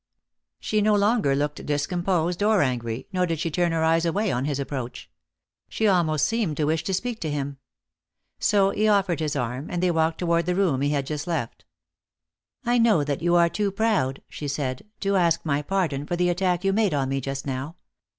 She 0.59 0.81
no 0.81 0.95
longer 0.95 1.35
looked 1.35 1.63
discomposed 1.63 2.41
or 2.41 2.63
angry, 2.63 3.05
nor 3.13 3.27
did 3.27 3.39
she 3.39 3.51
turn 3.51 3.71
her 3.71 3.83
eyes 3.83 4.03
away 4.03 4.31
on 4.31 4.45
his 4.45 4.57
approach. 4.59 5.11
She 5.69 5.87
almost 5.87 6.25
seemed 6.25 6.57
to 6.57 6.63
wish 6.63 6.83
to 6.85 6.93
speak 6.95 7.19
to 7.19 7.29
him. 7.29 7.57
So 8.39 8.71
he 8.71 8.87
offered 8.87 9.19
his 9.19 9.35
arm, 9.35 9.69
and 9.69 9.83
they 9.83 9.91
walked 9.91 10.17
toward 10.17 10.47
the 10.47 10.55
room 10.55 10.81
he 10.81 10.89
had 10.89 11.05
just 11.05 11.27
left" 11.27 11.65
I 12.65 12.79
know 12.79 13.03
that 13.03 13.21
you 13.21 13.35
are 13.35 13.47
too 13.47 13.69
proud," 13.69 14.23
she 14.27 14.47
said," 14.47 14.87
to 15.01 15.17
ask 15.17 15.45
my 15.45 15.61
pardon 15.61 16.07
for 16.07 16.15
the 16.15 16.29
attack 16.29 16.63
you 16.63 16.73
made 16.73 16.95
on 16.95 17.07
me 17.09 17.21
just 17.21 17.45
now. 17.45 17.75